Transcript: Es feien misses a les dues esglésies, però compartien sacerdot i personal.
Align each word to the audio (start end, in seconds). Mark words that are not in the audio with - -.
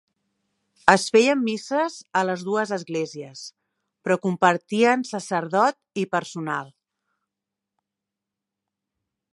Es 0.93 1.03
feien 1.15 1.43
misses 1.49 1.97
a 2.21 2.23
les 2.29 2.45
dues 2.47 2.73
esglésies, 2.77 3.43
però 4.07 4.17
compartien 4.25 5.05
sacerdot 5.11 5.79
i 6.05 6.09
personal. 6.15 6.75